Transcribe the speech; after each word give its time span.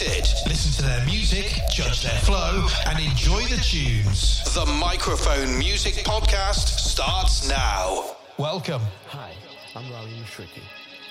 Listen 0.00 0.70
to 0.74 0.82
their 0.82 1.04
music, 1.06 1.50
judge 1.72 2.04
their 2.04 2.20
flow, 2.20 2.68
and 2.86 3.00
enjoy 3.00 3.42
the 3.46 3.56
tunes. 3.56 4.44
The 4.54 4.64
Microphone 4.64 5.58
Music 5.58 6.04
Podcast 6.04 6.78
starts 6.78 7.48
now. 7.48 8.14
Welcome. 8.38 8.80
Hi, 9.08 9.34
I'm 9.74 9.90
Ravi 9.90 10.14
Mushriki. 10.22 10.62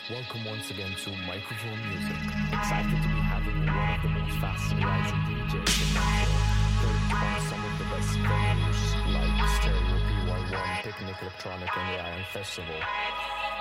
Welcome 0.09 0.45
once 0.45 0.71
again 0.71 0.95
to 1.03 1.11
Microphone 1.27 1.83
Music. 1.91 2.15
Excited 2.55 2.95
to 3.03 3.09
be 3.11 3.19
having 3.27 3.59
one 3.67 3.91
of 3.91 4.01
the 4.03 4.07
most 4.07 4.39
fast 4.39 4.71
rising 4.79 5.19
DJs 5.35 5.83
in 5.83 5.89
Nashville. 5.91 7.43
Some 7.43 7.59
of 7.67 7.73
the 7.79 7.87
best 7.91 8.15
venues 8.23 8.81
like 9.11 9.49
Stereo 9.59 9.99
PY1, 9.99 10.81
Picnic 10.83 11.15
Electronic, 11.21 11.75
and 11.75 11.89
the 11.91 12.03
Iron 12.07 12.23
Festival. 12.31 12.79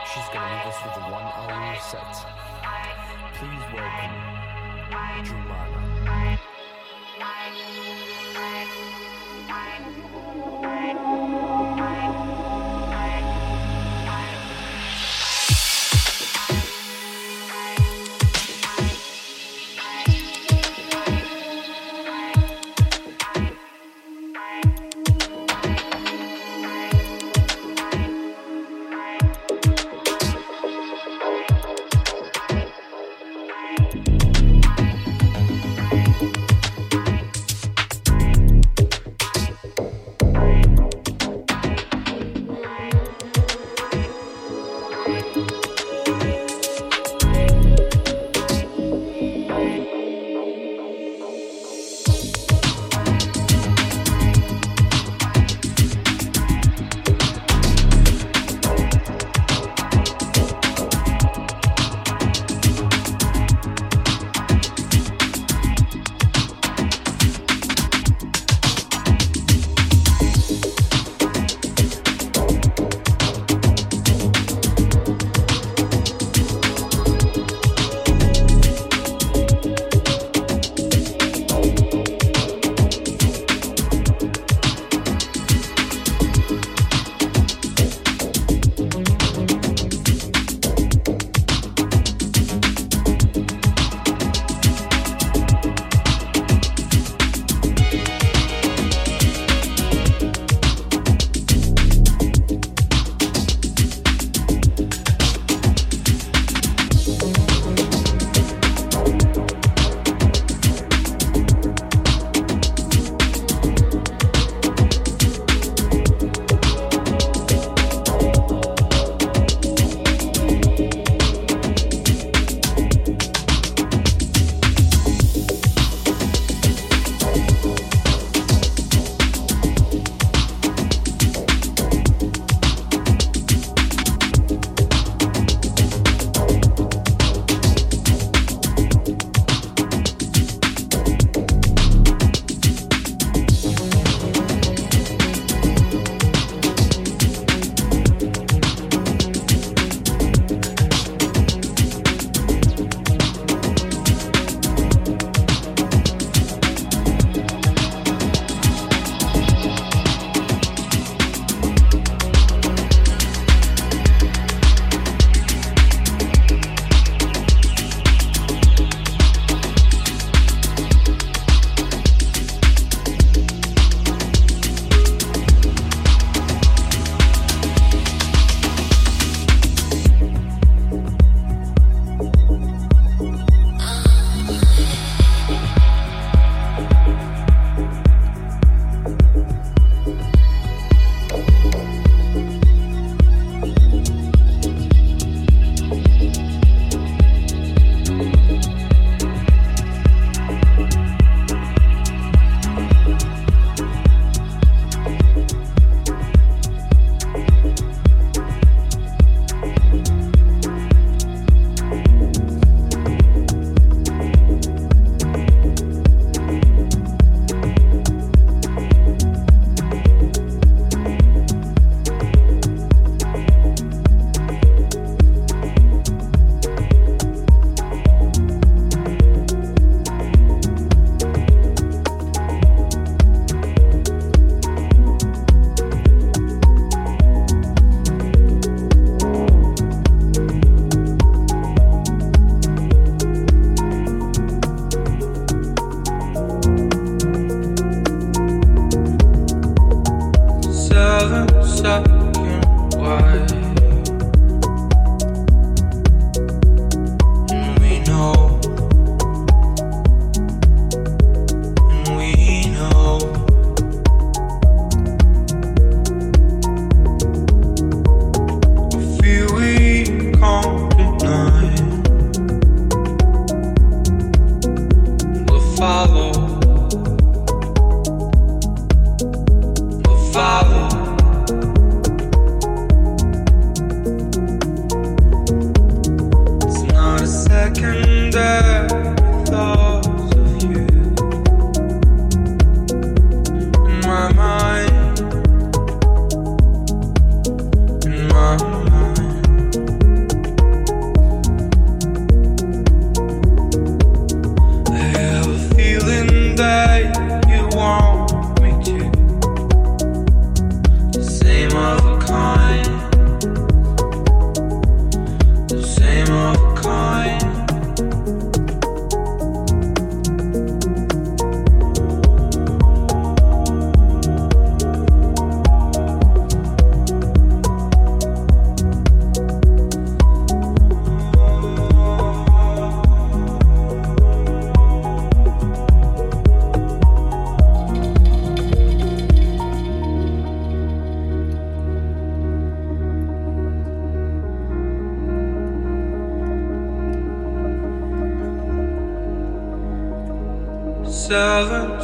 She's 0.07 0.29
gonna 0.31 0.55
leave 0.55 0.71
us 0.71 0.79
with 0.87 1.03
a 1.03 1.11
one 1.11 1.27
hour 1.27 1.75
set. 1.83 2.15
Please 3.35 3.75
welcome 3.75 4.36
Joumana. 4.89 5.27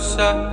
Seven 0.03 0.52